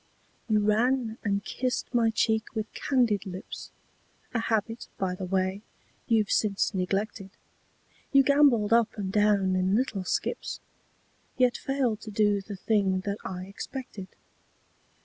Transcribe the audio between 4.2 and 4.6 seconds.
A